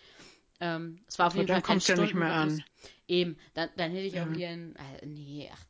[0.61, 1.57] Ähm, es war auf jeden Fall.
[1.57, 2.65] Dann kommst du ja nicht mehr an.
[3.07, 4.25] Eben, dann, dann hätte ich ja.
[4.27, 5.65] auch hier ein, äh, nee, ach,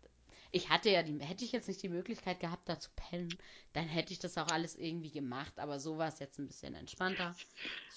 [0.57, 3.29] ich hatte ja die, hätte ich jetzt nicht die Möglichkeit gehabt, da zu pennen,
[3.75, 6.75] dann hätte ich das auch alles irgendwie gemacht, aber so war es jetzt ein bisschen
[6.75, 7.37] entspannter.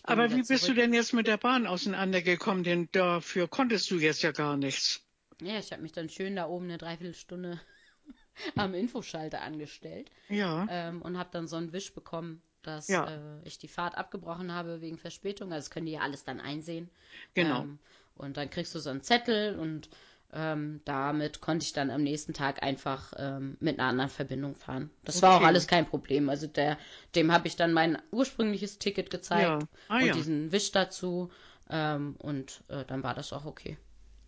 [0.04, 2.66] Aber wie bist du denn jetzt mit der Bahn auseinandergekommen?
[2.66, 5.02] Denn dafür konntest du jetzt ja gar nichts.
[5.42, 7.62] Ja, ich habe mich dann schön da oben eine Dreiviertelstunde
[8.56, 10.12] am Infoschalter angestellt.
[10.28, 10.68] Ja.
[10.70, 13.08] Ähm, und habe dann so einen Wisch bekommen, dass ja.
[13.08, 15.54] äh, ich die Fahrt abgebrochen habe wegen Verspätung.
[15.54, 16.90] Also das können die ja alles dann einsehen.
[17.36, 17.62] Genau.
[17.62, 17.80] Ähm,
[18.16, 19.90] und dann kriegst du so einen Zettel und
[20.32, 24.92] Ähm, damit konnte ich dann am nächsten Tag einfach ähm, mit einer anderen Verbindung fahren.
[25.04, 25.24] Das okay.
[25.26, 26.30] war auch alles kein Problem.
[26.30, 26.78] Also der,
[27.16, 29.60] dem habe ich dann mein ursprüngliches Ticket gezeigt ja.
[29.88, 30.14] ah, und ja.
[30.14, 31.32] diesen Wisch dazu.
[31.70, 33.78] Ähm, und äh, dann war das auch okay.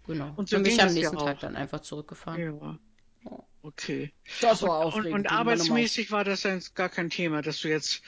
[0.07, 0.33] Genau.
[0.35, 2.59] Und so bin ich am nächsten ja Tag dann einfach zurückgefahren.
[2.59, 2.79] Ja.
[3.61, 4.11] Okay.
[4.41, 5.13] Das war aufregend.
[5.13, 8.01] Und, und arbeitsmäßig war das gar kein Thema, dass du jetzt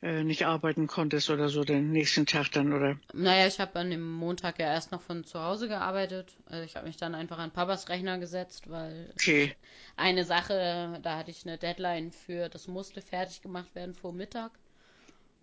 [0.00, 2.98] nicht arbeiten konntest oder so den nächsten Tag dann, oder?
[3.14, 6.36] Naja, ich habe an dem Montag ja erst noch von zu Hause gearbeitet.
[6.44, 9.54] Also ich habe mich dann einfach an Papas Rechner gesetzt, weil okay.
[9.96, 14.52] eine Sache, da hatte ich eine Deadline für, das musste fertig gemacht werden vor Mittag.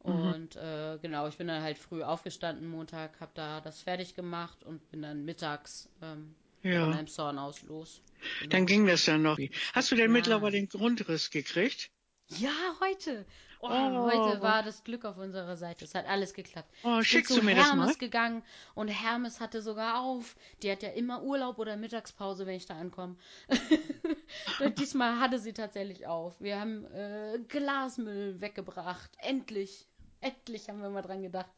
[0.03, 0.11] Mhm.
[0.11, 0.61] Und mhm.
[0.61, 4.89] äh, genau, ich bin dann halt früh aufgestanden Montag, habe da das fertig gemacht und
[4.91, 6.85] bin dann mittags ähm, ja.
[6.85, 8.01] von einem Zorn aus los.
[8.39, 8.51] Genau.
[8.51, 9.37] Dann ging das ja noch.
[9.73, 10.11] Hast du denn ja.
[10.11, 11.89] mittlerweile den Grundriss gekriegt?
[12.27, 13.25] Ja, heute.
[13.63, 15.85] Oh, oh, heute war das Glück auf unserer Seite.
[15.85, 16.73] Es hat alles geklappt.
[16.83, 17.99] Oh, ich schickst bin zu du mir Hermes das mal?
[17.99, 18.43] gegangen
[18.73, 20.35] und Hermes hatte sogar auf.
[20.63, 23.17] Die hat ja immer Urlaub oder Mittagspause, wenn ich da ankomme.
[24.79, 26.41] diesmal hatte sie tatsächlich auf.
[26.41, 29.11] Wir haben äh, Glasmüll weggebracht.
[29.19, 29.87] Endlich.
[30.21, 31.51] Endlich haben wir mal dran gedacht.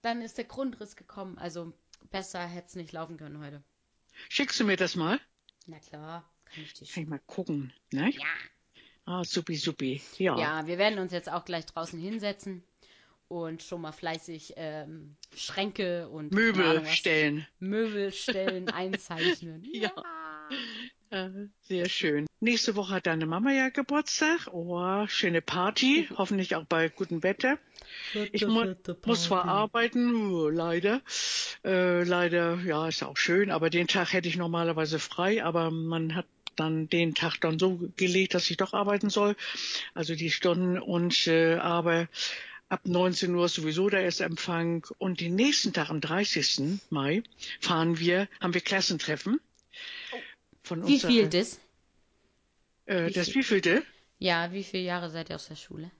[0.00, 1.36] Dann ist der Grundriss gekommen.
[1.36, 1.74] Also
[2.10, 3.62] besser hätte es nicht laufen können heute.
[4.30, 5.20] Schickst du mir das mal?
[5.66, 6.94] Na klar, kann ich dir schicken.
[6.94, 8.10] Kann ich mal gucken, ne?
[8.10, 8.24] Ja.
[9.06, 10.02] Ah, supi, supi.
[10.18, 10.36] Ja.
[10.36, 12.64] Ja, wir werden uns jetzt auch gleich draußen hinsetzen
[13.28, 17.46] und schon mal fleißig ähm, Schränke und Möbel Ahnung, stellen.
[17.60, 19.64] Möbel stellen, einzeichnen.
[19.72, 19.92] ja.
[21.12, 21.30] ja.
[21.62, 22.26] Sehr schön.
[22.40, 24.48] Nächste Woche hat deine Mama ja Geburtstag.
[24.52, 26.08] Oh, schöne Party.
[26.18, 27.58] Hoffentlich auch bei gutem Wetter.
[28.32, 31.00] Ich mu muss zwar arbeiten, oh, leider.
[31.64, 36.16] Äh, leider, ja, ist auch schön, aber den Tag hätte ich normalerweise frei, aber man
[36.16, 39.36] hat dann den Tag dann so gelegt, dass ich doch arbeiten soll.
[39.94, 42.08] Also die Stunden und äh, aber
[42.68, 46.80] ab 19 Uhr sowieso der erste Empfang und den nächsten Tag am 30.
[46.90, 47.22] Mai
[47.60, 49.40] fahren wir, haben wir Klassentreffen.
[50.62, 51.60] Von wie viel das?
[52.86, 53.82] Äh, wie das wievielte?
[54.18, 55.90] Ja, wie viele Jahre seid ihr aus der Schule?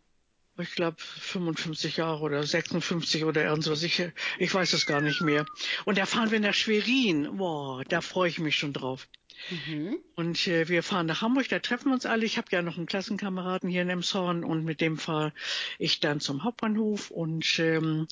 [0.59, 3.83] Ich glaube 55 Jahre oder 56 oder irgendwas.
[3.83, 4.03] Ich,
[4.39, 5.45] ich weiß es gar nicht mehr.
[5.85, 7.37] Und da fahren wir nach Schwerin.
[7.37, 9.07] Boah, da freue ich mich schon drauf.
[9.51, 9.99] Mhm.
[10.15, 12.25] Und äh, wir fahren nach Hamburg, da treffen wir uns alle.
[12.25, 15.33] Ich habe ja noch einen Klassenkameraden hier in Emshorn und mit dem fahre
[15.79, 18.09] ich dann zum Hauptbahnhof und ähm,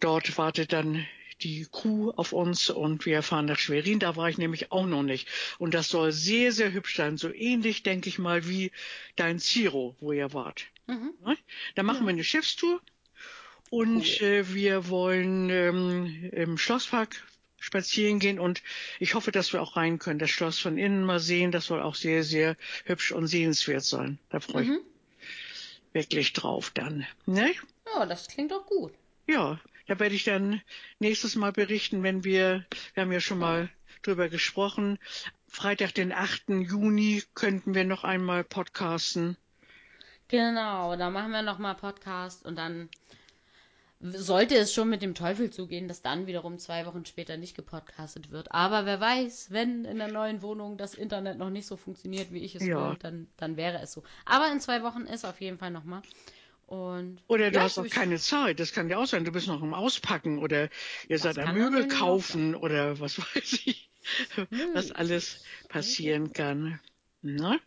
[0.00, 1.04] dort wartet dann
[1.40, 3.98] die Kuh auf uns und wir fahren nach Schwerin.
[3.98, 5.28] Da war ich nämlich auch noch nicht.
[5.58, 7.16] Und das soll sehr, sehr hübsch sein.
[7.16, 8.72] So ähnlich, denke ich mal, wie
[9.16, 10.64] dein Ziro, wo ihr wart.
[10.86, 11.14] Mhm.
[11.74, 12.06] Da machen ja.
[12.06, 12.80] wir eine Schiffstour
[13.70, 14.26] und cool.
[14.26, 17.22] äh, wir wollen ähm, im Schlosspark
[17.60, 18.62] spazieren gehen und
[18.98, 20.18] ich hoffe, dass wir auch rein können.
[20.18, 24.18] Das Schloss von innen mal sehen, das soll auch sehr, sehr hübsch und sehenswert sein.
[24.30, 24.80] Da freue ich mhm.
[25.92, 27.06] wirklich drauf dann.
[27.26, 27.52] Ne?
[27.94, 28.92] Ja, das klingt doch gut.
[29.26, 30.62] Ja, da werde ich dann
[31.00, 33.68] nächstes Mal berichten, wenn wir, wir haben ja schon mal
[34.02, 34.98] drüber gesprochen,
[35.48, 36.50] Freitag, den 8.
[36.50, 39.36] Juni könnten wir noch einmal podcasten.
[40.28, 42.90] Genau, da machen wir noch mal Podcast und dann
[44.00, 48.30] sollte es schon mit dem Teufel zugehen, dass dann wiederum zwei Wochen später nicht gepodcastet
[48.30, 48.52] wird.
[48.52, 52.44] Aber wer weiß, wenn in der neuen Wohnung das Internet noch nicht so funktioniert, wie
[52.44, 52.90] ich es ja.
[52.90, 54.04] will, dann, dann wäre es so.
[54.24, 56.02] Aber in zwei Wochen ist auf jeden Fall nochmal.
[56.68, 59.48] Und oder du ja, hast auch keine Zeit, das kann ja auch sein, du bist
[59.48, 60.68] noch im Auspacken oder
[61.08, 63.88] ihr seid am Möbel kaufen oder was weiß ich,
[64.34, 64.48] hm.
[64.74, 66.78] was alles passieren kann.
[67.22, 67.52] Na?
[67.52, 67.60] Ne?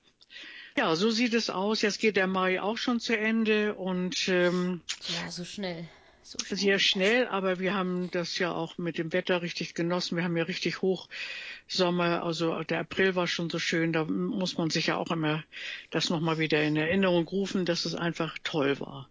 [0.78, 1.82] Ja, so sieht es aus.
[1.82, 5.90] Jetzt geht der Mai auch schon zu Ende und ähm, ja, so schnell.
[6.32, 6.58] So schnell.
[6.58, 10.16] Sehr schnell, aber wir haben das ja auch mit dem Wetter richtig genossen.
[10.16, 13.92] Wir haben ja richtig Hochsommer, also der April war schon so schön.
[13.92, 15.44] Da muss man sich ja auch immer
[15.90, 19.10] das nochmal wieder in Erinnerung rufen, dass es einfach toll war.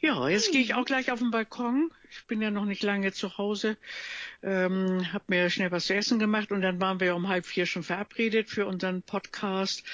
[0.00, 1.92] Ja, jetzt gehe ich auch gleich auf den Balkon.
[2.10, 3.76] Ich bin ja noch nicht lange zu Hause.
[4.42, 7.64] Ähm, hab mir schnell was zu essen gemacht und dann waren wir um halb vier
[7.64, 9.84] schon verabredet für unseren Podcast.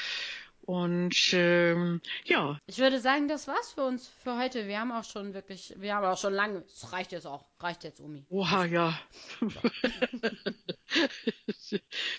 [0.70, 2.56] Und ähm, ja.
[2.68, 4.68] Ich würde sagen, das war's für uns für heute.
[4.68, 6.62] Wir haben auch schon wirklich, wir haben auch schon lange.
[6.64, 8.24] Es reicht jetzt auch, reicht jetzt, Umi.
[8.28, 8.96] Oha, ja.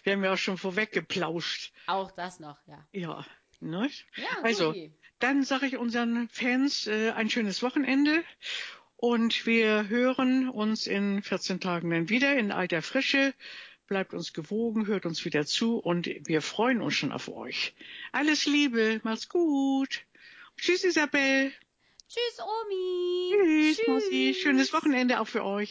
[0.04, 1.72] wir haben ja auch schon vorweg geplauscht.
[1.88, 2.86] Auch das noch, ja.
[2.92, 3.26] Ja.
[3.62, 3.90] Ne?
[4.18, 4.92] Ja, also, okay.
[5.20, 8.22] dann sage ich unseren Fans äh, ein schönes Wochenende
[8.98, 13.34] und wir hören uns in 14 Tagen dann wieder in alter Frische
[13.91, 17.73] bleibt uns gewogen, hört uns wieder zu und wir freuen uns schon auf euch.
[18.13, 20.06] Alles Liebe, macht's gut.
[20.56, 21.51] Tschüss Isabel.
[22.08, 23.34] Tschüss Omi.
[23.34, 23.88] Tschüss, Tschüss.
[23.89, 24.34] Mosi.
[24.41, 25.69] Schönes Wochenende auch für euch.